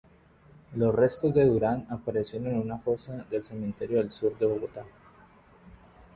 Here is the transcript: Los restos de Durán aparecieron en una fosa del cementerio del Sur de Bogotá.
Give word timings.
Los 0.77 0.95
restos 0.95 1.31
de 1.35 1.45
Durán 1.45 1.85
aparecieron 1.87 2.47
en 2.47 2.59
una 2.61 2.79
fosa 2.79 3.23
del 3.29 3.43
cementerio 3.43 3.99
del 3.99 4.11
Sur 4.11 4.35
de 4.39 4.47
Bogotá. 4.47 4.83